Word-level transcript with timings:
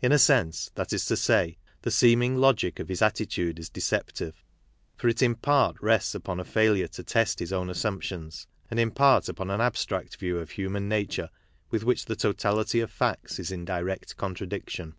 In 0.00 0.10
a 0.10 0.18
sense, 0.18 0.72
that 0.74 0.92
is 0.92 1.04
to 1.06 1.16
say, 1.16 1.56
the 1.82 1.90
seem 1.92 2.20
ing 2.20 2.34
logic 2.36 2.80
of 2.80 2.88
his 2.88 3.00
attitude 3.00 3.60
is 3.60 3.70
deceptive, 3.70 4.42
for 4.96 5.06
it 5.06 5.22
in 5.22 5.36
part 5.36 5.76
rests 5.80 6.16
upon 6.16 6.40
a 6.40 6.44
failure 6.44 6.88
to 6.88 7.04
test 7.04 7.38
his 7.38 7.52
own 7.52 7.70
assumptions, 7.70 8.48
and 8.72 8.80
in 8.80 8.90
part 8.90 9.28
upon 9.28 9.50
an 9.50 9.60
abstract 9.60 10.16
view 10.16 10.38
of 10.40 10.50
human 10.50 10.88
nature 10.88 11.30
with 11.70 11.84
which 11.84 12.06
the 12.06 12.16
totality 12.16 12.80
of 12.80 12.90
facts 12.90 13.38
is 13.38 13.52
in 13.52 13.64
direct 13.64 14.16
contradiction. 14.16 14.96